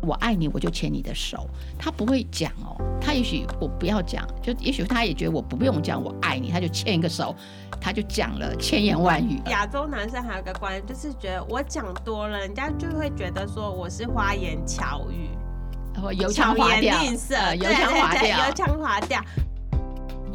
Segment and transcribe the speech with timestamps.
[0.00, 1.48] 我爱你，我就牵你的手。
[1.78, 7.34] 他不会讲哦，他也许我不要讲，就也许他也觉得我不用讲我爱你，他就牵一个手，
[7.80, 9.40] 他就讲了千言万语。
[9.46, 15.28] 亚洲男生还有个观念，就是觉得我讲多了，人家就会觉得说我是花言巧语，
[15.94, 17.02] 然后油腔滑调，
[17.54, 19.22] 油腔滑调，油腔滑调。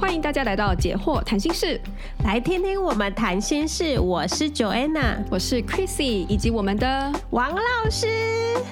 [0.04, 1.80] 欢迎大家来到解惑谈心室，
[2.26, 3.98] 来听听我们谈心事。
[3.98, 8.06] 我是 Joanna，我是 Chrissy，以及我们的王老师。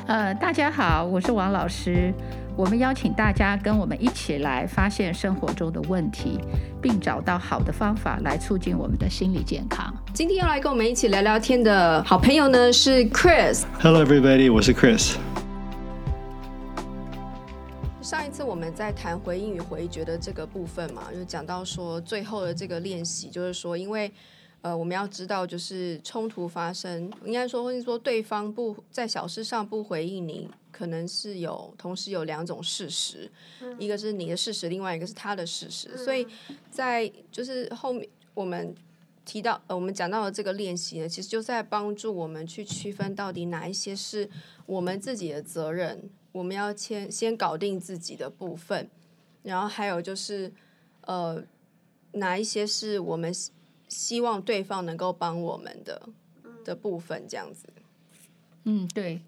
[0.07, 2.13] 呃，大家好，我是王老师。
[2.57, 6.37] 我们邀请大家跟我们一起来发现生活中的问题，
[6.81, 9.91] 并找到好的方法来促进我们的心理健康。
[10.13, 13.61] 今天要来跟我们一起聊聊天的好朋友呢是 Chris。
[13.79, 15.13] Hello everybody，我是 Chris。
[18.11, 24.11] 上一次我们在谈回应与回绝的这个部分嘛，就讲到说最后的这个练习，就是说，因为
[24.59, 35.89] 呃，我们要知道，就是冲突发生，应该说，或者说对方不在小事上不回应你，可能是有同时有两种事实，嗯、一个是你的事实，另外一个是他的事实。
[35.93, 36.27] 嗯、所以
[36.69, 38.75] 在就是后面我们
[39.23, 44.29] 提到呃，我们讲到的这个练习呢，其实就在帮助我们去区分到底哪一些是
[44.65, 46.09] 我们自己的责任。
[46.31, 48.89] 我们要先先搞定自己的部分，
[49.43, 50.53] 然后还有就是，
[51.01, 51.43] 呃，
[52.13, 53.33] 哪一些是我们
[53.89, 56.09] 希望对方能够帮我们的
[56.63, 57.67] 的部分，这样子。
[58.63, 59.21] 嗯，对。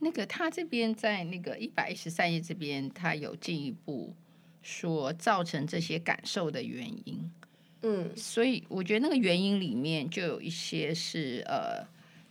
[0.00, 4.14] 那个他这边在那个一百一十三页这边，他有进一步
[4.60, 7.32] 说造成这些感受的原因。
[7.80, 11.86] 嗯，所以我觉得那个原因里面就有一些是呃，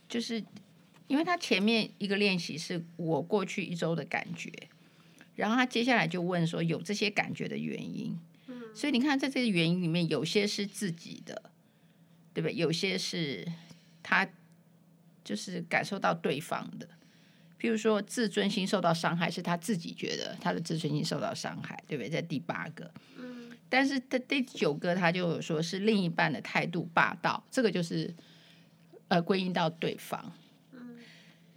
[0.08, 0.44] 就是。
[1.08, 4.52] 因为他前面一个练习是我过去一周的感觉，
[5.34, 11.50] 然后他接下来就问说有这些感觉的原因，嗯，所以你看在这个原因里面，有些是自己的，
[12.34, 12.54] 对不对？
[12.54, 13.46] 有些是
[14.02, 14.28] 他
[15.24, 16.86] 就是感受到对方的，
[17.58, 22.10] 譬如说自尊心受到伤害，是他自己觉得他的自尊心受到伤害，对不对？
[22.10, 28.14] 在第八个，嗯，但是在第九个他就说是另一半的态度霸道，这个就是
[29.08, 30.30] 呃归因到对方。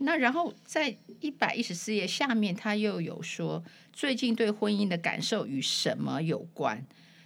[0.04, 3.64] 那然后在一百一十四页下面，他又有说
[3.94, 6.84] 最近对婚姻的感受与什么有关？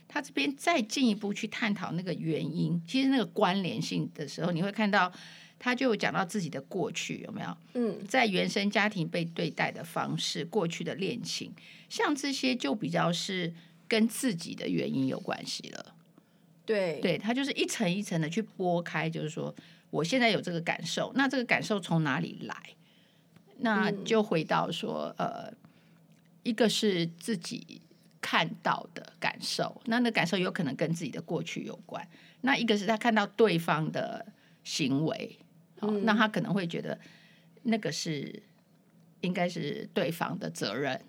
[0.08, 5.12] 他这边再进一步去探讨那个原因，其实那个关联性的时候，你会看到
[5.58, 7.58] 他就有讲到自己的过去有没有？
[7.74, 11.52] 嗯，在原生家庭被对待的方式，过去的恋情，
[11.90, 13.53] 像这些就比较是
[13.88, 15.94] 跟自己的原因有关系了。
[16.66, 19.53] 对，对，他就是一层一层的去拨开，就是说。
[19.92, 22.56] 我现在有这个感受，那这个感受从哪里来？
[23.59, 25.53] 那就回到说，嗯、呃，
[26.44, 27.81] 一个是自己
[28.20, 32.03] 看到的感受，那那感受有可能跟自己的过去有关；
[32.42, 34.26] 那一个是他看到对方的
[34.66, 35.40] 行为，
[35.80, 37.00] 哦嗯、那他可能会觉得
[37.64, 38.44] 那个是
[39.22, 41.00] 应该是对方的责任。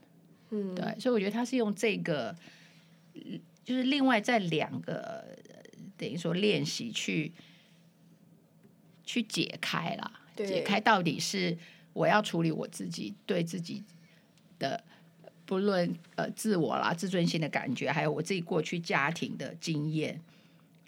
[0.50, 2.36] 嗯，对，所以我觉得他是用这个，
[3.66, 5.36] 就是另外在两个
[5.98, 7.32] 等于说练习去。
[9.08, 11.56] 去解开了，解开到底是
[11.92, 13.84] 我要处理我自己对自己
[14.58, 14.82] 的
[15.44, 20.20] 不论呃自我啦、自尊心的感觉，还有我自己过去家庭的经验，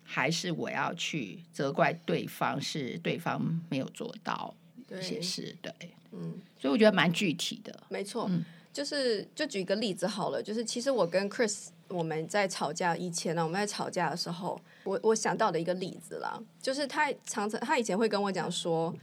[0.02, 3.40] 还是我要去责怪对方是对方
[3.70, 4.52] 没有做到
[4.90, 8.44] 一些事，对，对嗯，所以我觉得蛮具体的，没错，嗯，
[8.78, 14.56] 就是就举一个例子好了，就是其实我跟 Chris 我们在吵架以前呢，我们在吵架的时候。
[14.84, 18.94] 我我想到的一个例子啦，就是他常常他以前会跟我讲说，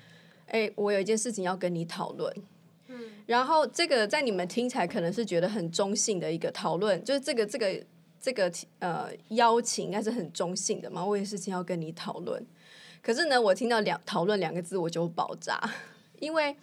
[0.48, 2.34] 哎，我有一件事情要跟你讨论，
[2.88, 7.86] 嗯，然后这个在你们听起来可能是觉得很中性的一个讨论，就是这个这个
[8.22, 8.50] 这个
[8.80, 12.44] 呃邀请应该是很中性的嘛，我有事情要跟你讨论，
[13.04, 15.60] 可是呢，我听到两讨论两个字我就爆炸，
[16.20, 16.56] 因为。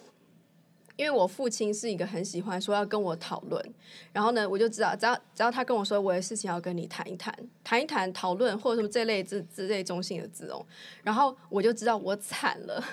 [0.96, 3.74] 因为我父亲是一个很喜欢说要跟我讨论，
[4.12, 10.64] 然后呢，我就知道只要只要他跟我说我的事情要跟你谈一谈，谈一谈讨论或者什么这类字之类中性的字哦，
[11.02, 12.84] 然后我就知道我惨了，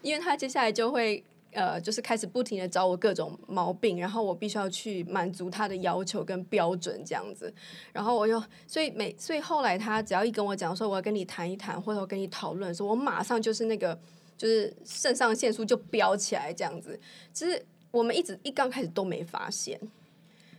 [0.00, 7.52] 因为他接下来就会呃就是开始不停的找我各种毛病，然后我必须要去满足他的要求跟标准这样子，
[7.92, 13.98] 然后我就所以每所以后来他只要一跟我讲说我要跟你谈一谈或者我跟你讨论说，我马上就是那个。
[14.36, 16.98] 就是肾上腺素就飙起来这样子，
[17.32, 19.78] 其实我们一直一刚开始都没发现，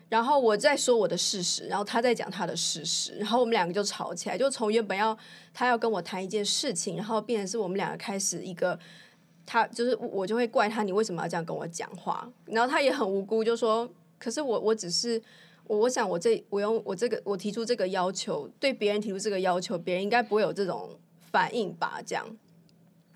[0.08, 5.18] 然后我在说我的事实，然后他在讲他的事实，然后我们两个就吵起来，就从原本要
[5.54, 8.78] 他要跟我谈一件事情，然后变成是我们两个开始一个，
[9.46, 12.32] 他就是我就会怪他，你为什么要这样跟我讲话？
[12.46, 15.22] 然后他也很无辜，就说，可是我我只是
[15.66, 20.98] 我我想我这我用我这个我提出这个要求，对别人提出这个要求，别人应该不会有这种
[21.32, 22.00] 反应吧？
[22.06, 22.38] 这样。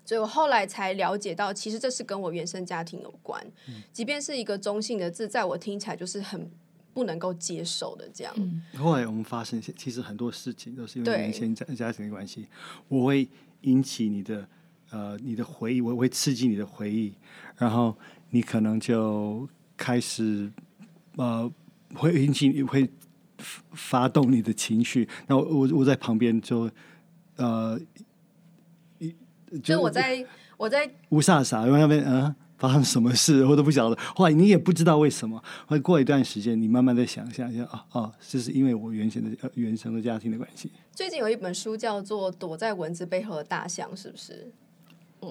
[0.08, 3.46] 所以我后来才了解到，其实这是跟我原生家庭有关。
[3.68, 6.50] 嗯、即便是一个中性的字，在我听起来就是很
[6.94, 8.32] 不能够接受的这样。
[8.38, 12.46] 嗯、后来我们发现，其实很多事情都是因为原生家家庭的关系，
[12.88, 13.28] 我会
[13.60, 14.48] 引起你的
[14.88, 17.12] 呃你的回忆，我会刺激你的回忆，
[17.58, 17.94] 然后
[18.30, 19.46] 你可能就
[19.76, 20.50] 开始
[21.16, 21.52] 呃
[21.94, 22.88] 会引起你会
[23.72, 25.06] 发动你的情绪。
[25.26, 26.70] 那我我我在旁边就
[27.36, 27.78] 呃。
[29.62, 30.24] 就我在
[30.56, 40.72] 我在乌萨萨，因为那边嗯发生什么事我都不晓得，后来你也不知道为什么，会过一段时间，你慢慢的想象一下，哦哦，这是因为我原先的呃原生的家庭的关系。
[40.92, 44.52] 最近有一本书叫做《躲在蚊子背后的大象》，是不是？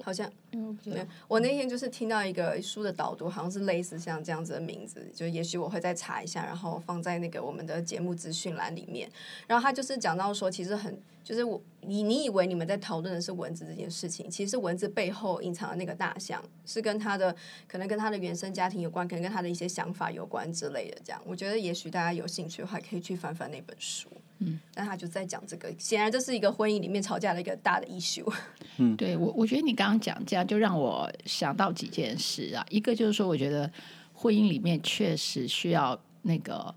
[0.04, 9.10] 好像，嗯，对，我那天就是听到一个书的导读，好像是类似像这样子的名字，就也许我会再查一下，然后放在那个我们的节目资讯栏里面。
[9.46, 11.00] 然后他就是讲到说，其实很。
[11.24, 17.36] 就是我，你你以为你们在讨论的是蚊子这件事情，其实蚊子背后隐藏的那个大象，是跟他的
[17.66, 20.96] 可能跟他的原生家庭有关，可能跟他的一些想法有关之类的。
[21.04, 24.08] 这样，我觉得也许大家有兴趣的话，可以去翻翻那本书。
[24.38, 28.32] 嗯，那他就在讲这个，显然这是一个婚姻里面吵架的一个大的 issue。
[28.76, 32.64] 嗯，对我，我觉得你刚刚讲这样，就让我想到几件事啊。
[32.70, 33.70] 一个就是说，我觉得
[34.12, 36.74] 婚姻里面确实需要那个。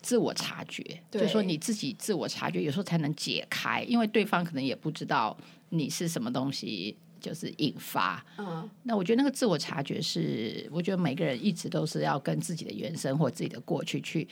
[0.00, 5.34] 自我察觉，就是说你自己自我察觉，有时候才能解开，因为对方可能也不知道
[5.70, 8.22] 你是什么东西，就是引发。
[8.36, 14.28] 嗯，那我觉得那个自我察觉是，我觉得每个人一直都是要跟自己的原生或自己的过去去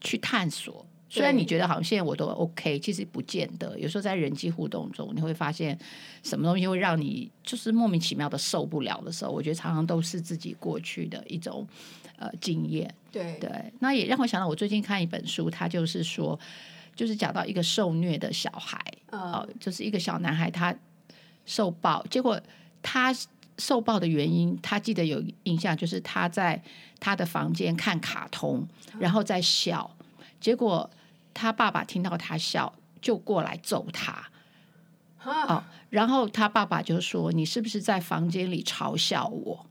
[0.00, 0.86] 去探索。
[1.08, 3.78] 虽然你觉得好像现在我都 OK，其实不见得。
[3.78, 5.78] 有时候在人际互动中，你会发现
[6.22, 11.66] 什么东西会让你就是莫名其妙的受不了的时候，我觉得常常都是自己过去的一种
[12.16, 12.92] 呃经验。
[13.12, 16.38] 对对，那也让我想到，我最近看一本书，它就是说，
[16.94, 18.78] 就是讲到一个受虐的小孩，
[19.10, 20.74] 哦，就是一个小男孩，他
[21.46, 22.38] 受暴，结果
[22.82, 23.14] 他
[23.58, 26.60] 受暴的原因，他记得有印象，就是他在
[27.00, 28.66] 他的房间看卡通，
[28.98, 29.90] 然后在笑。
[30.38, 30.88] 结果
[31.36, 32.72] 他爸爸听到他笑，
[33.02, 34.26] 就过来揍他。
[35.22, 39.66] 哦，然后他爸爸就说：“你是不是在房间里嘲笑我？”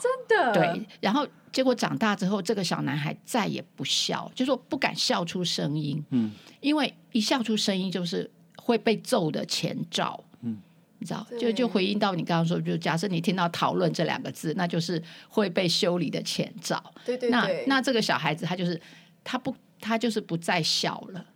[0.00, 0.52] 真的？
[0.54, 0.86] 对。
[1.00, 6.02] 然后结果长大之后，这个小男孩再也不笑，就说不敢笑出声音。
[6.10, 10.24] 嗯，因为一笑出声音就是会被揍的前兆。
[10.40, 10.58] 嗯，
[10.98, 16.82] 你知道，就就回应到你刚刚说，就假设你听到“讨论”这两个字，那就是会被修理的前兆。
[17.04, 17.30] 对对对。
[17.30, 18.80] 那那这个小孩子他就是
[19.22, 19.54] 他不。
[19.82, 21.26] 他就是不再笑了，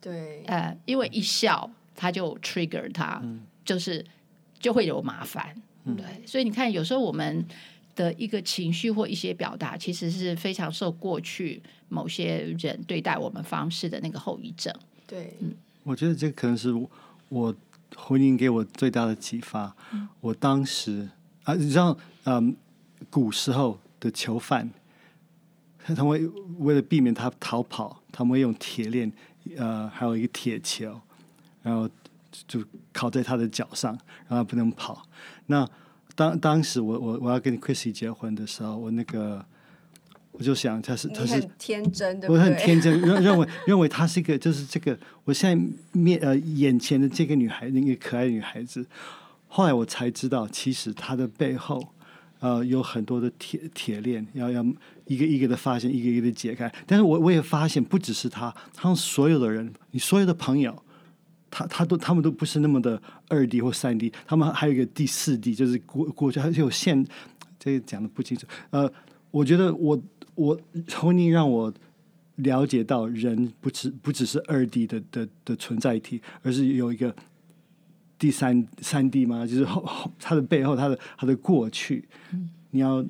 [0.00, 4.06] 对，呃，因为一笑他就 trigger 他，嗯、就是
[4.60, 7.44] 就会有麻烦，嗯、对，所以你看，有时候我们
[7.96, 14.72] 的一个情绪或一些表达，其实是非常受过去某些人对待我们方式的那个后遗症。
[15.08, 15.52] 对，嗯，
[15.82, 16.72] 我觉得这可能是
[17.28, 17.54] 我
[17.96, 19.74] 婚姻给我最大的启发。
[19.92, 21.08] 嗯、我当时
[21.42, 22.54] 啊，你知道，嗯，
[23.10, 24.70] 古时候的囚犯。
[25.86, 26.26] 他们会
[26.58, 29.10] 为了避免他逃跑，他们会用铁链，
[29.56, 31.00] 呃，还有一个铁球，
[31.62, 31.88] 然后
[32.46, 32.62] 就
[32.92, 33.92] 靠在他的脚上，
[34.28, 35.02] 让他不能跑。
[35.46, 35.68] 那
[36.14, 39.44] 当当时我我我要跟 Chrissy 结婚的时候，我那个
[40.32, 48.86] 我就想他是他是天真的，我很天真认认为 认为她是一个就是这个我现在面呃眼前的这个女孩那个可爱女孩子，
[49.48, 51.82] 后来我才知道，其实她的背后
[52.40, 54.66] 呃有很多的铁铁链要要。
[55.06, 56.72] 一个一个的发现，一个一个的解开。
[56.86, 60.84] 但是我我也发现，不只是他，他们所有的人，你所有的朋友，
[61.50, 67.04] 他他都他们都不是那么的二 D 或三 D，他们还有一个第四 D，就是国国家还有限，
[67.58, 68.46] 这个讲的不清楚。
[68.70, 68.88] 呃，
[69.32, 70.00] 我觉得我
[70.36, 71.74] 我从你让我
[72.36, 77.12] 了解到，人不只不只是二 D 的的的存在体，而是有一个
[78.20, 79.44] 第三三 D 吗？
[79.44, 82.08] 就是 后后他的背后，他的他的过去，
[82.70, 83.04] 你要。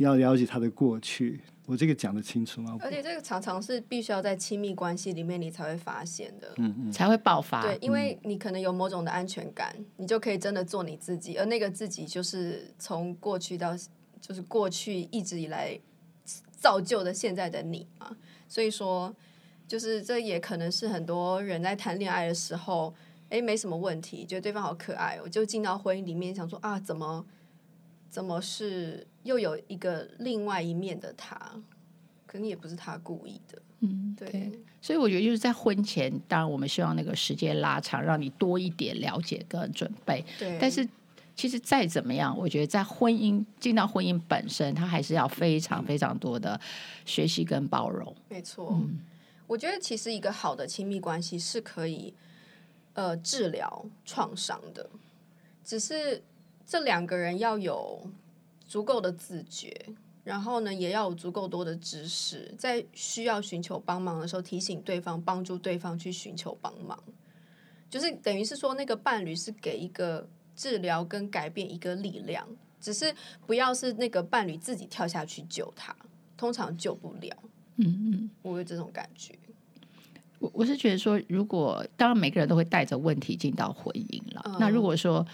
[0.00, 2.74] 要了解他的过去，我这个讲的清楚吗？
[2.80, 7.60] 而且这个常常是必须要在亲密关系里面你才会发现的，嗯嗯，才会爆发。
[7.60, 13.76] 对，因为你可能有某种的安全感，嗯、你就可以真的做你自己，而那个自己就是从过去到
[14.22, 15.78] 就是过去一直以来
[16.50, 18.16] 造就的现在的你嘛。
[18.48, 19.14] 所以说，
[19.68, 22.94] 就是这也可能是很多人在谈恋爱的时候，
[23.30, 27.24] 哎，没什么问题，觉得对方好可爱，我就进到婚姻里面想说啊，怎么？
[28.10, 31.38] 怎么是又有一个另外一面的他？
[32.26, 33.62] 可能也不是他故意的。
[33.78, 40.24] 嗯，对，所以我觉得就是在婚前，当然我们希望那个时间拉长，让你多一点了解跟准备。
[40.38, 40.58] 对。
[40.60, 40.86] 但是
[41.36, 46.60] 其实再怎么样，我觉得在婚姻进到婚姻本身，他还是要非常非常多的
[47.04, 48.12] 学习跟包容。
[48.28, 48.70] 没错。
[48.72, 48.98] 嗯。
[49.46, 52.12] 我觉得其实一个好的亲密关系是可以
[52.94, 54.88] 呃治疗创伤的，
[55.64, 56.22] 只是。
[56.66, 58.08] 这两个人要有
[58.64, 59.76] 足够的自觉，
[60.22, 66.96] 然后呢，也要有足够多的知识，在需要寻求帮忙的时候，提醒对方，帮助对方去寻求帮忙，
[67.90, 72.46] 就是等于是说，那个伴侣是给一个治疗跟改变一个力量，
[72.80, 73.12] 只是
[73.48, 75.96] 不要是那个伴侣自己跳下去救他，
[76.36, 77.36] 通常救不了。
[77.78, 79.36] 嗯嗯，我有这种感觉。
[80.40, 85.24] 我我是觉得说，如果当然每个人都会带着问题进到婚姻了，嗯、那如果说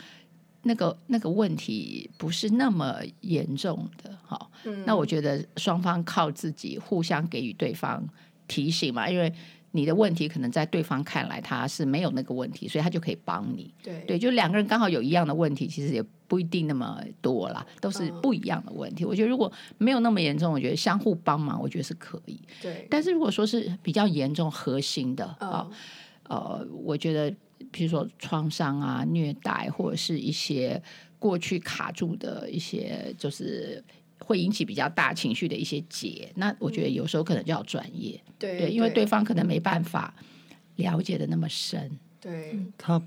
[0.65, 8.07] 那个那个问题不是那么严重的，哈、嗯，那我觉得双方靠自己互相给予对方
[8.47, 9.33] 提醒嘛，因为。
[9.73, 13.73] 你的问题可能在对方看来他是没有那个问题，所以他就可以帮你。
[13.83, 19.05] 对对，就两个人刚好有一样的问题，其实也不一定那么多啦，都是不一样的问题。
[19.05, 22.41] 嗯、我觉得如果没有那么严重，我觉得相互帮忙，我觉得是可以。
[22.63, 25.71] 对，但是如果说是比较严重、核心的啊、嗯哦，
[26.29, 27.35] 呃，我觉得
[27.71, 30.83] 比如说创伤啊、虐待，或者是一些
[31.19, 33.85] 过去卡住的一些，就是。
[34.19, 40.15] 会引起比较大情绪的一些结，那我觉得有时候可能就要专业，对，对，因为对方可能没办法
[40.77, 43.01] 了解的那么深，对，他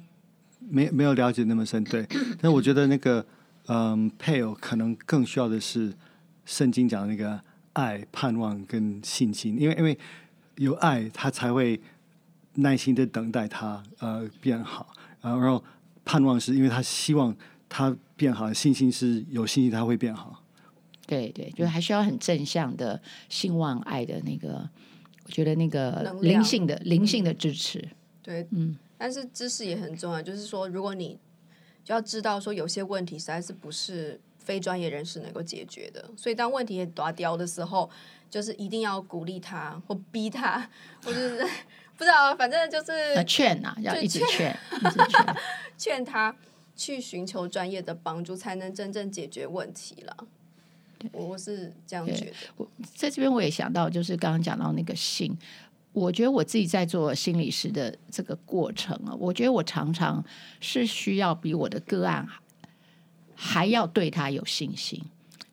[0.59, 2.05] 没没有了解那么深，对。
[2.39, 3.25] 但我觉得那个，
[3.67, 5.93] 嗯，配偶可能更需要的是
[6.45, 7.39] 圣经讲的那个
[7.73, 9.97] 爱、盼望跟信心，因为因为
[10.55, 11.79] 有爱，他才会
[12.55, 15.63] 耐心的等待他呃变好，然后
[16.05, 17.35] 盼望是因为他希望
[17.67, 20.38] 他变好，信心是有信心他会变好。
[21.09, 24.69] 对对，就还需要很正向的兴旺爱的那个，
[25.25, 27.89] 我觉得那个灵性的灵性的支持。
[28.21, 31.17] 对，嗯，但是知识也很重要，就是说，如果你
[31.83, 37.89] 就要知道说，有些问题实在是不是非专业人士能够解决的，所以当问题也大条的时候，
[38.29, 40.69] 就是一定要鼓励他或逼他，
[41.03, 41.43] 或者是
[41.97, 45.35] 不知道，反正就是劝呐，要一直 劝，一直劝，
[45.75, 46.35] 劝他
[46.75, 50.27] 去寻求专业的帮助，才能真正解决问题了。
[51.11, 52.33] 我是这样觉得。
[52.57, 55.37] 我在这边我也想到，就是刚刚讲到那个性，
[55.93, 60.23] 我觉得我自己在做心理师的这个过程啊，我觉得我常常
[60.59, 62.27] 是需要比我的个案
[63.33, 65.01] 还要对他有信心。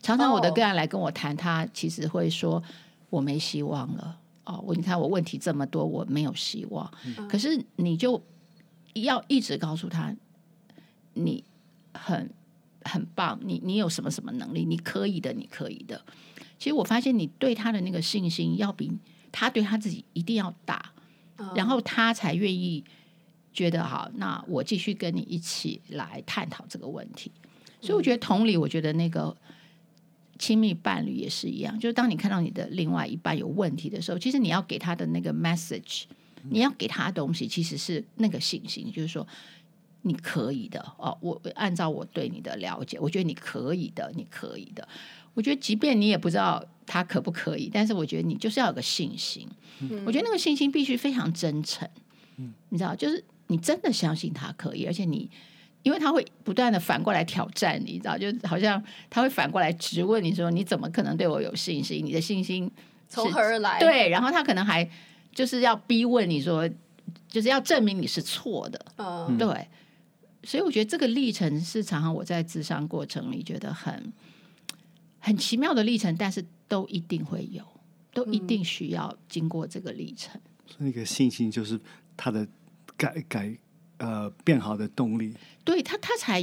[0.02, 2.62] 常常我的个案来跟我谈，他其实会说
[3.10, 4.18] 我没希望了。
[4.44, 6.92] 哦，我你看我问题这么多，我没有希望。
[7.04, 7.28] 嗯。
[7.28, 8.22] 可是你就
[8.94, 10.14] 要一直告诉他，
[11.14, 11.44] 你
[11.92, 12.30] 很。
[12.86, 14.64] 很棒，你你有什么什么能力？
[14.64, 16.00] 你可以的，你可以的。
[16.58, 18.90] 其实我发现你对他的那个信心，要比
[19.30, 20.92] 他对他自己一定要大，
[21.36, 22.82] 嗯、然后他才愿意
[23.52, 24.10] 觉得好。
[24.14, 27.30] 那我继续跟你一起来探讨这个问题。
[27.80, 29.36] 所以我觉得同理，我觉得那个
[30.38, 31.78] 亲密伴侣也是一样。
[31.78, 36.04] 就是当你看到你的另外一半有问题的时候，其实你要给他的那个 message，
[36.48, 39.26] 你要给他的东西，其实是那个信心，就是说。
[40.06, 44.86] 你可以的哦，我按照我对你的了解，我觉得你可以的，你可以的。
[45.34, 49.46] 我觉得，即便你也不知道他可不可以，但是我觉得你就是要有个信心。
[49.80, 51.86] 嗯、我觉得那个信心必须非常真诚。
[52.36, 55.30] 嗯、你知道，就是你真的相信他可以，而且你，
[55.82, 62.02] 因为他会不断的反过来挑战你，你知道，就好像他会反过来质问你说：“你怎么可能对我有信心？
[62.02, 62.70] 你的信心
[63.08, 64.88] 从何而来？”对，然后他可能还
[65.34, 66.66] 就是要逼问你说，
[67.28, 68.86] 就是要证明你是错的。
[68.96, 69.68] 嗯，对。
[70.46, 74.12] 所以我觉得这个历程是常常我在智商过程里觉得很
[75.18, 77.64] 很奇妙的历程，但是都一定会有，
[78.14, 80.40] 都一定需要经过这个历程。
[80.78, 81.80] 那个信心就是
[82.16, 82.46] 他的
[82.96, 83.58] 改改
[83.98, 85.34] 呃变好的动力，
[85.64, 86.38] 对他他才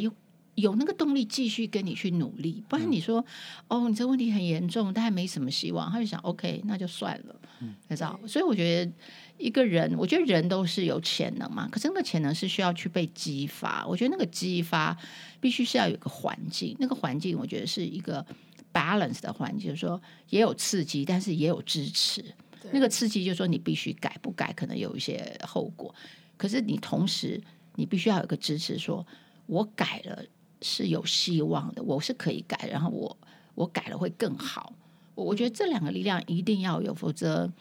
[0.55, 2.63] 有有那个动力继续跟你去努力。
[2.67, 3.23] 不然你说、
[3.69, 8.19] 嗯、哦，你这问题很严重，但还没什么希望，他就想 OK，那就算了，嗯，知道。
[8.27, 8.91] 所以我觉得。
[9.39, 13.85] 一个人，我觉得人都是有潜能嘛，可是那个潜能是需要去被激发。
[13.85, 14.95] 我觉得那个激发
[15.41, 18.23] 必须是要有个环境，那个环境我觉得是一个
[18.71, 22.23] balance 的环境，就是说也有刺激，但是也有支持。
[22.71, 25.93] 那个刺激就是说你必须改，不改可能有一些后果。
[26.37, 27.41] 可是你同时
[27.75, 29.07] 你必须要有个支持说，说
[29.47, 30.23] 我改了
[30.63, 33.15] 是有希望的，我是可以改，然后我
[33.53, 34.73] 我改了会更好。
[35.13, 37.51] 我我觉得这两个力量一定要有，否则。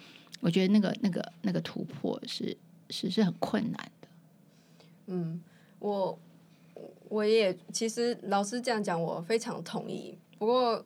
[0.41, 2.57] 我觉得那个、那个、那个突破是
[2.91, 4.09] 是是很困难的。
[5.07, 5.41] 嗯，
[5.79, 6.19] 我
[7.09, 10.19] 我也其实老师这样讲，我非常同意。
[10.41, 10.85] 不过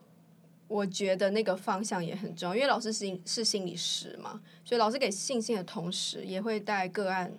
[0.68, 7.32] 我觉得那个方向也很重要，因为老师是是心理师嘛，所以老师给信心的同时，也会带个案，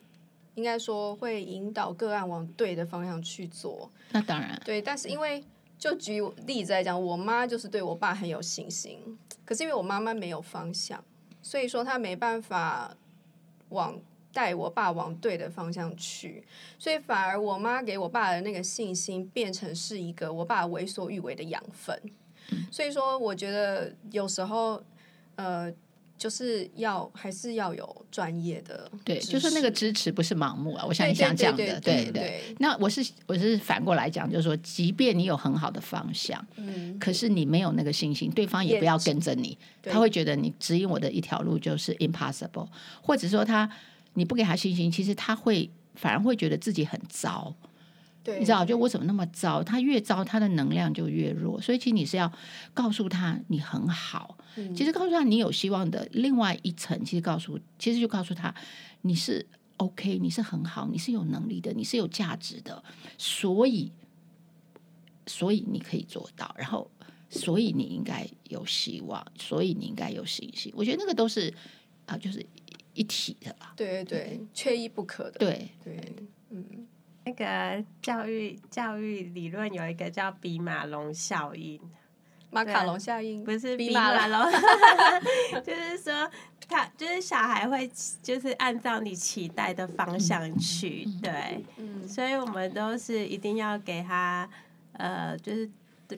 [0.57, 3.89] 应该说会引导个案往对的方向去做。
[4.11, 4.81] 那当然，对。
[4.81, 5.43] 但是因为
[5.77, 8.99] 就举例子来讲，我妈就是对我爸很有信心，
[9.45, 11.01] 可是因为我妈妈没有方向。
[11.43, 12.97] 所以说她没办法
[13.69, 14.01] 往
[14.33, 16.43] 带我爸往对的方向去，
[16.79, 22.01] 所以反而我妈给我爸的那个信心变成是一个我爸为所欲为的养分。
[22.71, 24.81] 所以说，我觉得有时候，
[25.35, 25.71] 呃。
[26.17, 30.83] 就是要还是要有专业的，对，就是那个支持不是盲目啊。
[30.85, 32.55] 我想你想讲的，对对。
[32.59, 42.67] 那我是我是反过来讲，就是说，即便你有很好的方向，嗯，可是你没有那个信心，对方也不要跟着你，他会觉得你指引我的一条路就是 impossible，
[43.01, 43.69] 或者说他
[44.15, 47.55] 你不给他信心，其实他会反而会觉得自己很糟。
[48.39, 49.63] 你知道，就我怎么那么糟？
[49.63, 51.61] 他越糟，他的能量就越弱。
[51.61, 52.29] 所以，其实你是要
[52.73, 54.36] 告诉他你很好。
[54.57, 58.53] 嗯、其实告诉他你有希望的另外一层，其实告诉，其实就告诉他
[59.01, 59.45] 你是
[59.77, 62.83] OK，你是很好，你是有能力的，你是有价值的。
[63.17, 63.91] 所以，
[65.27, 66.53] 所以你可以做到。
[66.57, 66.89] 然后，
[67.29, 70.73] 所以你应该有希望，所以你应该有信心。
[70.75, 71.49] 我觉得那个都是
[72.05, 72.45] 啊、呃，就是
[72.93, 73.73] 一体的吧。
[73.77, 75.39] 对对对，缺一不可的。
[75.39, 76.13] 对对，
[76.49, 76.65] 嗯。
[77.25, 81.77] 那个教育教育理论有一个叫比马龙效应，
[82.49, 84.51] 马卡龙效应不是比马龙，
[85.63, 86.29] 就是说
[86.67, 87.89] 他就是小孩会
[88.21, 94.49] 就是按照你期待的方向去，对，嗯，所以我们都是一定要给他
[94.93, 95.69] 呃，就是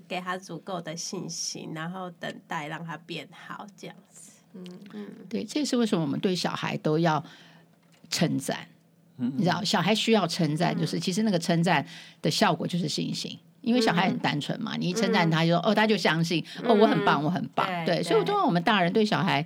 [0.08, 7.24] 给他足够的信心，然后等待让他变好这样子，嗯嗯，对，这是为什么我们对小孩都要
[8.10, 8.68] 称赞。
[9.22, 11.86] 你知道，小孩需要称赞，就是其实那个称赞
[12.22, 13.38] 的效果就是信心，
[13.70, 19.46] 因为小孩很单纯嘛，你一称赞他就说哦，他就相信哦，我很棒，我很棒，对，所以我通常我们大人对小孩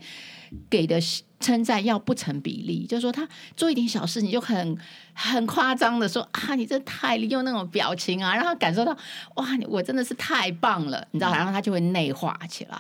[0.70, 0.98] 给的
[1.42, 3.28] 称赞要不成比例，就是说他
[3.58, 4.78] 做一点小事，你就很
[5.14, 8.98] 很夸张的说啊，你这太用那种表情啊，让他感受到
[9.36, 12.78] 哇，我真的是太棒了，你知道，然后他就会内化起来。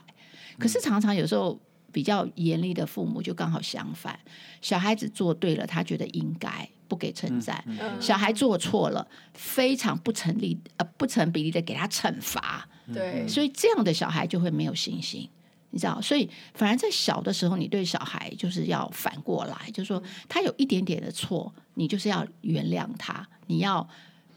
[0.57, 1.59] 可是常常有时候。
[1.93, 4.17] 比较严厉的父母就刚好相反，
[4.61, 12.67] 小孩子做对了，他觉得应该不给称赞；嗯嗯、小孩做错了，非常不成立呃不成比例的给他惩罚。
[12.93, 15.27] 对，所以这样的小孩就会没有信心，
[15.71, 15.99] 你知道？
[15.99, 23.89] 所以反而在小的时候，你对小孩就是要反过来，就是说他有一点点的错，你就是要原谅他，你要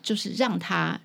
[0.03, 0.99] 就是让他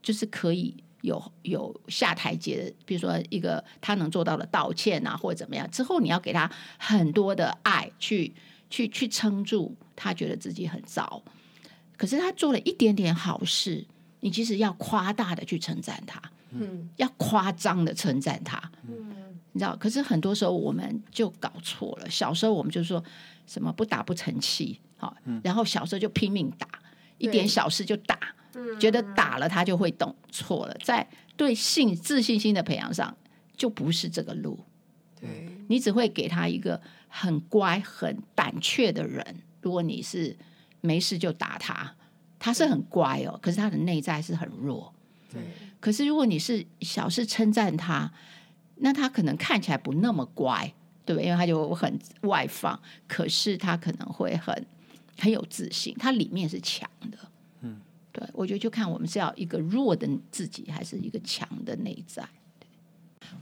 [0.00, 0.76] 就是可以。
[1.04, 8.34] 有有下台阶的，比如说一个他能做到的道歉啊，或者怎么样之后，你要给他很多的爱去，
[8.74, 11.22] 去去去撑住他觉得自己很糟。
[11.96, 13.86] 可是他做了一点点好事，
[14.20, 19.76] 你其实要夸大的去称赞他，嗯，要夸张的称赞他，嗯，你知道？
[19.76, 22.10] 可是很多时候我们就搞错了。
[22.10, 23.02] 小时候我们就说
[23.46, 26.68] 什么不打不成器，好，然后小时候就拼命打，
[27.18, 28.18] 一点小事就打。
[28.78, 33.16] 觉得打了他就会懂错了，在对信自信心的培养上
[33.56, 34.58] 就不是这个路。
[35.20, 36.80] 对，你只会给他一个
[37.16, 39.24] 很乖、很胆怯的人。
[39.62, 40.36] 如果你是
[40.80, 41.94] 没事就打他，
[42.40, 44.92] 他是很乖哦，可是他的内在是很弱。
[45.32, 45.40] 对。
[45.78, 48.12] 可是如果你是小事称赞他，
[48.76, 50.74] 那他可能看起来不那么乖，
[51.04, 51.26] 对不对？
[51.26, 54.66] 因为他就很外放，可是他可能会很
[55.16, 57.18] 很有自信，他里面是强的。
[57.60, 62.26] 嗯对，我觉得就看我们是要一个弱的自己，还是一个强的内在。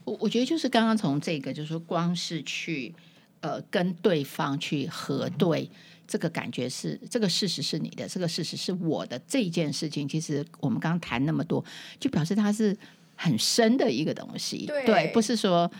[0.04, 2.94] 我我觉得就是刚刚从这个，就是说光是去
[3.42, 5.70] 呃跟对方去核对，
[6.08, 11.62] 这个感觉是这个事实是你的，这个事实是我的这一件事情，其实我们刚刚谈那么多，
[12.00, 12.74] 就表示它是
[13.14, 14.64] 很深的一个东西。
[14.64, 15.70] 对，对，不是说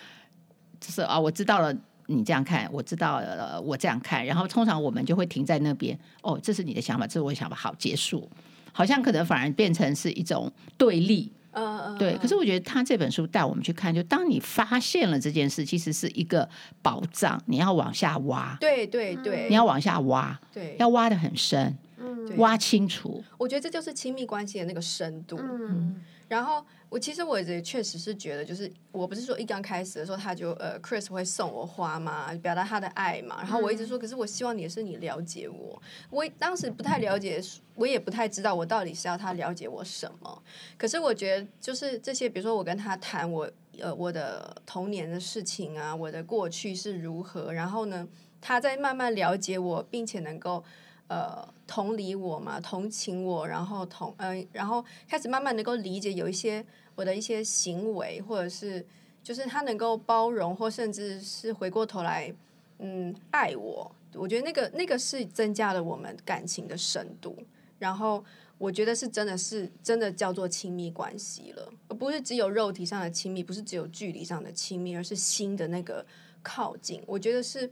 [0.79, 1.75] 就是啊，我知道了
[2.07, 5.99] 你这样看，我知道了我这样看，然后通常我们就会停在那边。
[6.23, 8.29] 哦，这是你的想法，这是我的想法，好，结束。
[8.73, 12.17] 好像可能反而变成是一种对立，嗯嗯，对。
[12.19, 16.49] 可是我觉得他这本书带我们去看，就当你发现了这件事，其实是一个
[16.83, 23.23] 宝藏，你要往下挖，对对对，你要往下挖，对，要挖的很深，嗯，挖清楚。
[23.39, 26.03] 我觉得这就是亲密关系的那个深度，嗯。
[26.29, 33.37] 然后我其实我也确实是觉得，就是我不是说一刚开始的时候他就呃，Chris 会送我花嘛，表达他的爱嘛。
[33.43, 35.83] 然后我一直说，可是我希望你是你了解我。
[36.09, 37.39] 我当时不太了解，
[37.75, 40.43] 我也不太知道我到底是要他了解我什么。
[40.79, 48.09] 可是我觉得，就是这些，比如说我跟他谈我呃我的童年的事情啊，我的过去是如何，然后呢，
[48.41, 50.65] 他在慢慢了解我，并且能够。
[51.13, 58.83] 呃，同理我嘛，同情我，然后同嗯、呃，然后开始慢慢能够理解有一些我的一些行为，或者是
[59.23, 62.35] 就是他能够包容，或甚至是回过头来
[62.79, 63.95] 嗯爱我。
[64.15, 67.37] 我觉得那个那个是增加了我们感情的深度，
[67.79, 68.25] 然后
[68.57, 76.07] 我觉得是真的是真的叫做亲密关系了，而不是只有肉体上的亲密，不是只有距离上的亲密，而是心的那个
[76.43, 77.03] 靠近。
[77.07, 77.71] 我觉得是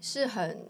[0.00, 0.66] 是很。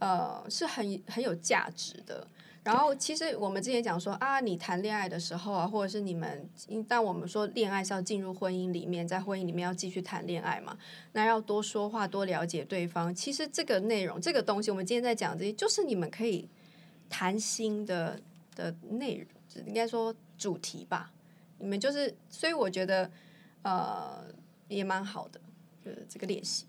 [0.00, 2.26] 呃是很很有价值的。
[2.62, 6.46] 然后其实我们之前讲说啊，你谈恋爱的时候啊，或者是你们，
[6.86, 10.76] 但我们说恋爱是要进入婚姻里面，在婚姻里面要继续谈恋爱嘛，
[11.12, 13.14] 那要多说话，多了解对方。
[13.14, 16.46] 其实这个内容，这个东西，我们今天在讲这些，就是你们可以
[17.08, 18.20] 谈心的
[18.54, 21.10] 的内容，应该说主题吧。
[21.58, 23.10] 你们就是，所以我觉得
[23.62, 24.22] 呃
[24.68, 25.40] 也蛮好的，
[25.82, 26.66] 就是这个练习。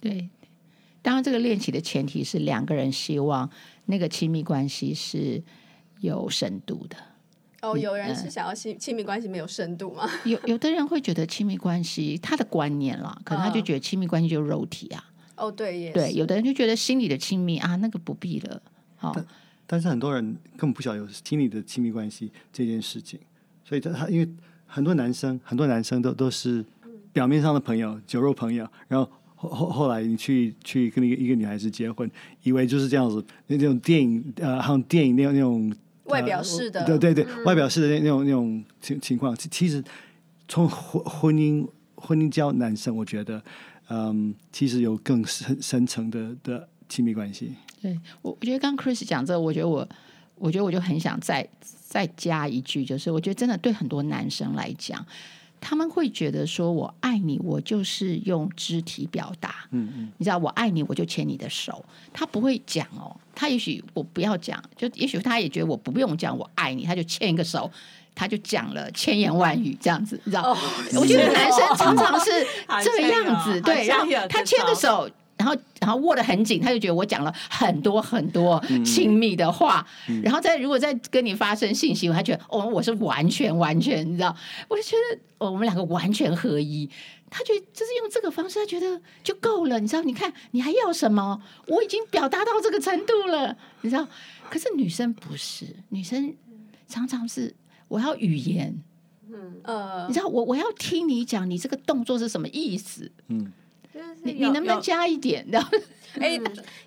[0.00, 0.28] 对，
[1.08, 3.48] 当然这个练习的前提是两个人希望。
[3.86, 5.42] 那个亲密关系是
[6.00, 6.96] 有深度的。
[7.62, 10.06] 哦，有人是想要亲亲密关系没有深度吗？
[10.26, 15.02] 有有的人会觉得亲密关系他的观念啦，可能他就觉得亲密关系就是肉体啊。
[15.36, 18.60] 哦，对，对，有的人就觉得心理的亲密啊，那个不必了。
[18.96, 19.26] 好，但
[19.66, 20.22] 但是很多人
[20.58, 23.18] 根本不晓得有心理的亲密关系这件事情，
[23.64, 24.28] 所以他他因为
[24.66, 26.62] 很多男生很多男生都都是
[27.10, 29.10] 表面上的朋友，酒肉朋友，然后。
[29.40, 32.10] 后后后来，你去去跟一个一个女孩子结婚，
[32.42, 35.72] 以为就是这样子，那那种电影呃，好像电影那样那种
[36.06, 39.36] 外表式的，对对对，嗯、外表式的那那种那种情情况。
[39.36, 39.82] 其实
[40.48, 43.40] 从婚婚姻婚姻交男生，我觉得
[43.88, 47.52] 嗯，其实有更深深层的的亲密关系。
[47.80, 49.88] 对我，我觉得刚 Chris 讲这个，我觉得我
[50.34, 51.48] 我觉得我就很想再
[51.86, 55.06] 再加一句，就是我觉得真的对很多男生来讲。
[55.60, 61.84] 他们会觉得说：“我爱你，我就是用肢体表达。”嗯嗯，你知道，我爱你，我就牵你的手。
[62.12, 67.70] 他不会讲哦，他也许我不要讲，就也许他也觉得我不用讲我爱你，他就牵一个手，
[68.14, 70.52] 他就讲了千言万语这样子，你知道？
[70.52, 70.56] 哦、
[70.94, 72.30] 我觉得男生常常是
[72.82, 75.10] 这个样子， 对，然后他牵个手。
[75.48, 79.86] 然后，然后握得很紧，他就觉得我讲了很多很多亲密的话。
[80.08, 84.36] 嗯、然后再如果再跟你发生性行为，他觉得哦，我是完全完全，你知道？
[84.68, 86.88] 我就觉得哦，我们两个完全合一。
[87.30, 90.02] 他觉得就是用这个方式，他觉得就够了，你知道？
[90.02, 91.40] 你看你还要什么？
[91.66, 94.06] 我已经表达到这个程度了，你知道？
[94.48, 96.34] 可是女生不是，女生
[96.88, 97.54] 常常是
[97.88, 98.74] 我要语言，
[99.30, 103.12] 嗯呃，你知道我我要听你讲，你这个动作是什么意思？
[103.28, 103.52] 嗯。
[104.22, 105.44] 你你能不能加一点？
[105.50, 105.70] 然后，
[106.20, 106.38] 哎，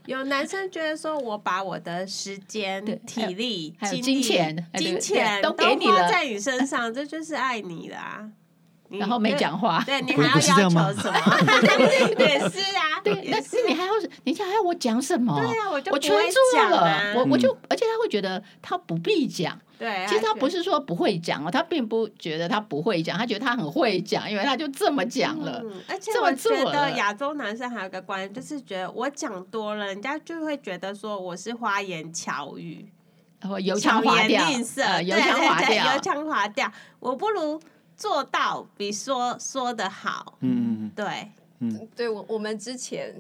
[0.06, 8.30] 有男生觉得说，我把我的时间、体力、金钱、金钱都给你了，在你身上，这就是爱你啦。
[9.00, 10.94] 然后没讲话，对你还要要求什么？
[12.20, 13.92] 也是啊，对，但是你还要，
[14.24, 15.40] 你还要我讲什么？
[15.40, 19.58] 对啊，我就我全住了，我我就，而且他会觉得他不必讲。
[19.80, 25.60] 对，其实他不是说不会讲哦，他并不觉得他不会讲，他觉得他很会讲，因为他就这么讲了。
[25.64, 32.92] 嗯，而且我觉得亚洲男生还有个观念，就是觉得我讲多了，人家就会觉得说我是花言巧语，
[33.40, 34.52] 然后油腔滑调，
[35.02, 37.60] 油腔滑调，油腔滑调，我不如
[38.02, 40.38] 做到比说说的好。
[40.42, 43.14] 嗯，对，嗯，对我我们之前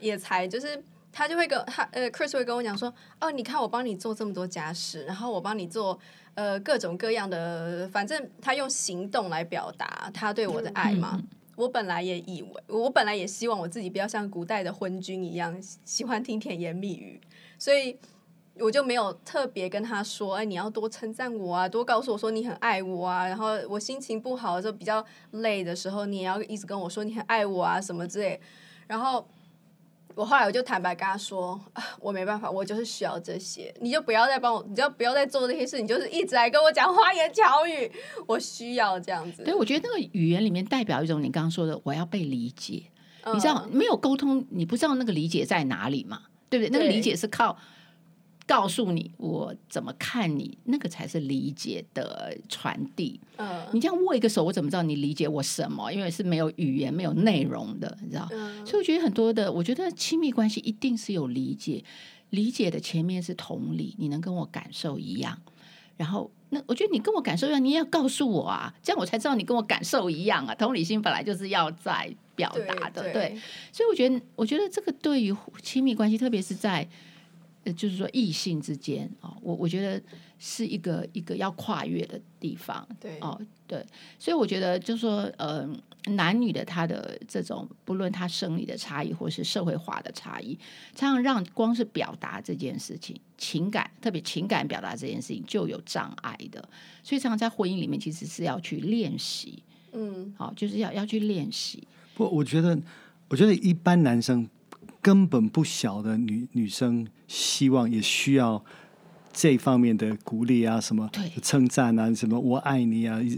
[0.00, 0.80] 也才就是。
[1.10, 5.98] 他就会跟他呃，Chris 会跟我讲说，哦，你看我帮你做这么多家事，然后我帮你做
[6.34, 11.14] 呃各种各样的，反正他用行动来表达他对我的爱嘛。
[11.14, 17.20] 嗯、我本来也以为，我本来也希望我自己不要像古代的昏君一样喜欢听甜言蜜语，
[17.58, 17.98] 所以
[18.60, 28.40] 我就没有特别跟他说，哎，你要多称赞我啊，多告诉我说你很爱我啊，然后我心情不好的时候，比较累的时候，你也要一直跟我说你很爱我啊什么之类，
[28.86, 29.26] 然后。
[30.14, 37.88] 我后来我就坦白跟他说，啊，我没办法，我就是需要这些，你就不要再帮我，你就不要再做这些事，你就是一直来跟我讲花言巧语，
[38.26, 39.44] 我需要这样子。
[39.44, 42.82] 对，我觉得那个语言里面代表一种你刚刚说的，我要被理解。
[43.22, 46.22] 嗯，你知道没有沟通，你不知道那个理解在哪里嘛？
[46.50, 46.70] 对不对？
[46.70, 47.56] 对，那个理解是靠。
[48.48, 53.20] 告诉你我怎么看你，那个才是理解的传递。
[53.36, 55.92] 嗯，你这样握一个手，我怎么知道你理解我什么？
[55.92, 58.26] 因为是没有语言、没有内容的，你知道？
[58.32, 61.84] 嗯，所以我觉得很多的，我觉得亲密关系一定是有理解，
[62.30, 65.38] 理解的前面是同理，你能跟我感受一样。
[65.98, 70.54] 然后，那我觉得你跟我感受一样，你也要告诉我啊，这样我才知道你跟我感受一样啊。
[70.54, 73.38] 同理心本来就是要在表达的，对，对。
[73.72, 76.88] 所以我觉得，我觉得这个对于亲密关系，特别是在。
[77.72, 80.00] 就是说，异性之间哦，我我觉得
[80.38, 83.84] 是一个一个要跨越的地方，对哦，对，
[84.18, 85.68] 所以我觉得就是说，呃，
[86.08, 90.58] 男女的他的这种，不论他生理的差异或是社会化的差异，
[90.94, 96.68] 常常让光是表达这件事情，情感特别情感表达这件事情就有障碍的，
[97.02, 101.86] 所以常常在婚姻里面其实是要去练习，嗯，好，就是要要去练习。
[102.14, 102.78] 不，我觉得，
[103.28, 104.48] 我觉得一般男生。
[105.00, 108.62] 根本不晓得女女生希望也需要
[109.32, 111.08] 这方面的鼓励啊，什么
[111.42, 113.36] 称赞啊，什么我爱你啊，理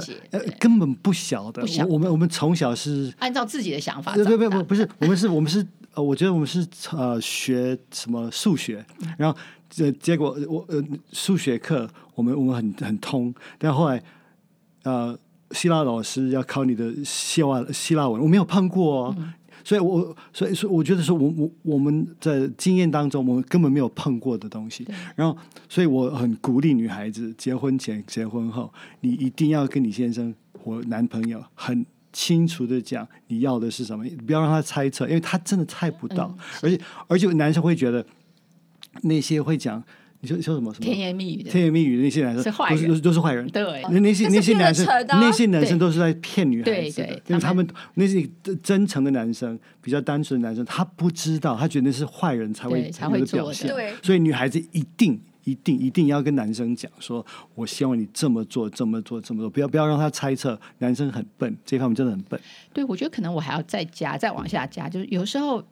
[0.00, 1.62] 解呃，呃根本不晓得。
[1.80, 8.82] 我我们我们从小是按照自己的想法，不不不不是，我们是我们是呃，我觉得我们是呃学什么数学，
[9.18, 14.02] 然后这结果我呃数学课我们我们很很通，但后来
[14.84, 15.18] 呃
[15.50, 19.14] 希腊老师要考你的希腊希腊文，我没有碰过哦。
[19.18, 24.86] 嗯所以我，我所以说，我觉得是，我我我们在经验当中，我们根本没有碰过的东西。
[25.16, 25.36] 然后，
[25.68, 36.34] 所以我很鼓励女孩子结婚前、结婚后，你一定要跟你先生或男朋友很清楚的讲你要的是什么，不要让他猜测，因为他真的猜不到。
[36.38, 38.04] 嗯、而且，而且男生会觉得
[39.02, 39.82] 那些会讲。
[40.22, 40.84] 你说说什么什么？
[40.84, 41.50] 甜言蜜语的。
[41.50, 43.44] 甜言蜜语的那些男生是坏人，都是都是坏人。
[43.48, 47.66] 对，那那些那些男生，那些男生都是在骗女孩子的，对，因为他们。
[47.94, 48.28] 那些
[48.62, 53.68] 真诚的男生，比较单纯的男生，他不知道，他觉得那是坏人才会才会表现。
[53.68, 57.24] 对，所以女孩子一定一定一定要跟男生讲说，
[57.56, 62.40] 我希望你这么做，这么做，这么做，不要不要让他猜测，男生很笨，这方面真的很笨。
[62.72, 65.64] 对，我觉得可能我还要再加，再往下加，就是有时候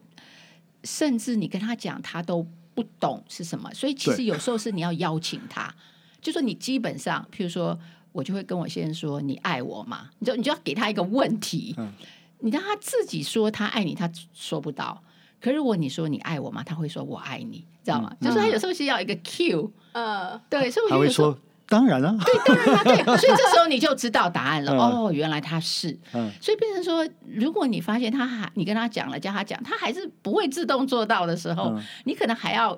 [0.83, 2.45] 甚至你跟他讲，他都。
[2.81, 5.75] 不懂是什么，所以其实有时候是你要邀请他，
[6.23, 7.79] 就说你基本上，譬如说，
[8.13, 11.93] 我就会跟我先生说：“你爱我吗？”你就你就要给他一个问题，嗯、
[12.39, 15.03] 你让他自己说他爱你，他说不到。
[15.41, 16.63] 可是如果你说你爱我吗？
[16.63, 18.15] 他会说我爱你，知道吗？
[18.21, 21.37] 嗯、就是他有时候是要一个 cue，嗯，对，所以我就会说。
[21.71, 24.73] 当然了，对，当然了，对，所以这时候你就知道答案了。
[24.73, 25.97] 哦，原来他是，
[26.41, 32.77] 所以变成说，如果你发现他还，你跟他讲了，叫他讲，他还是不会自动做到的时候，你可能还要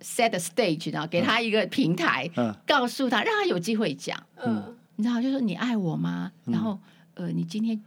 [0.00, 2.28] set stage，然后给他一个平台，
[2.66, 4.20] 告诉他，让他有机会讲。
[4.44, 6.32] 嗯，你知道，就是说你爱我吗？
[6.46, 6.76] 然后，
[7.14, 7.80] 呃，你今天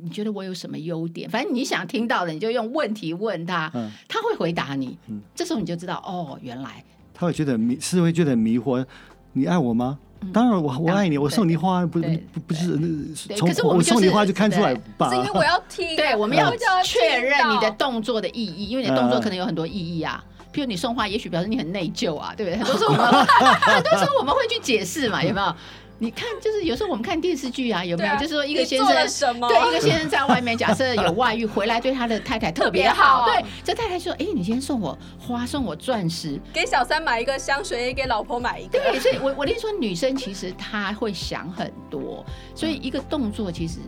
[0.00, 1.28] 你觉得我有什么优点？
[1.28, 3.68] 反正你想听到的，你就用问题问他，
[4.06, 4.96] 他会回答你。
[5.34, 8.86] 这时候你就知道，哦，原来他会觉得迷，是会觉得迷惑。
[9.34, 9.98] 你爱我吗？
[10.32, 11.18] 当然，我我爱你。
[11.18, 12.78] 我送你花，不不不是
[13.36, 15.10] 从我送你花就看出来吧？
[15.10, 16.50] 是因为我要听，对，我们要
[16.82, 20.24] 确认你的动作的意义，因为你的动作可能有很多意义啊。
[20.52, 22.56] 譬如你送花，也许表示你很内疚啊，对不对？
[22.56, 23.26] 很多时候我们
[23.60, 25.54] 很多时候我们会去解释嘛，有没有？
[25.98, 28.12] 你看，就是有时候我们看电视剧啊，有没有？
[28.12, 28.78] 啊、就是说一个先
[29.08, 33.22] 生，对一个先生在外面， 假设有外遇回来，对他的太太特别好。
[33.22, 43.78] 好对，这太太说：“哎、欸，你先送我花，送我钻石，给小三买一个香水，也给老婆买一个。”对，所以我我跟你说，女生其实她会想很多，所以一个动作其实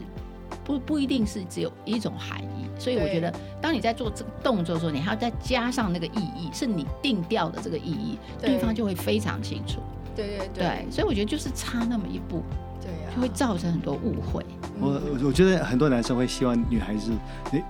[0.64, 2.70] 不不一定是只有一种含义。
[2.78, 9.80] 所以我觉得，当你在做这个动作的时候，你还要再加上那个意义，是你定调的这个意义，对方就会非常清楚。
[10.16, 12.42] 对对对，对，所以我觉得就是差那么一步，
[12.80, 14.44] 对呀，就会造成很多误会。
[14.80, 17.12] 我我觉得很多男生会希望女孩子，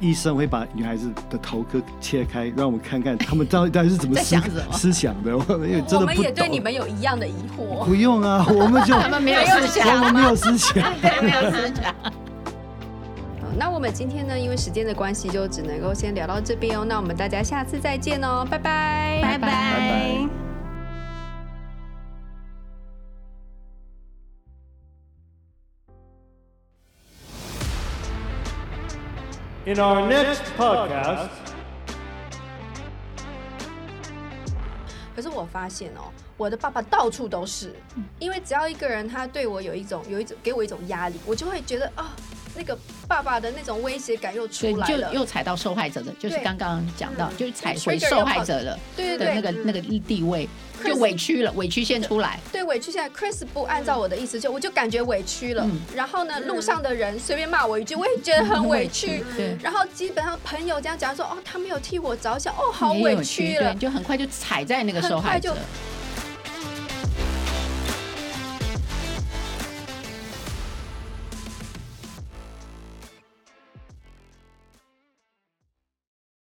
[0.01, 4.37] 医生会把女孩子的头壳切开，让我们看看他们到底 到底是怎么思
[4.73, 5.37] 思想的。
[5.37, 6.01] 我们也真的不懂。
[6.01, 7.85] 我们也对你们有一样的疑惑。
[7.85, 11.95] 不用啊， 我们就他们没有思想，我们没有思想， 对没有思想。
[13.59, 16.85] 那我们今天呢，因为时间的关系，就只能够先聊到这边哦。
[16.85, 20.46] 那我们大家下次再见哦，拜拜，拜拜，拜拜。
[29.67, 31.27] In our next podcast，
[35.17, 37.75] 可是我发现哦，我的爸爸到处都是，
[38.21, 42.15] 因为只要一个人他对我有一种有一种给我一种压力，我就会觉得啊。
[42.55, 50.49] 那个爸爸的那种威胁感又出来了，就又踩到受害者的，就是刚刚讲到，就是踩回受害者了，对对对，那个那个地位
[50.85, 55.69] 就委屈了，委屈先出来，对，委屈现在 Chris 不按照我的意思，就我就感觉委屈了。
[55.95, 59.23] 然后呢，路上的人随便骂我一句，我也觉得很委屈。
[59.37, 65.57] 对，然后基本上朋友这样讲说，哦，他没有替我着想，哦，好委屈了，就很快就踩在那个受害者。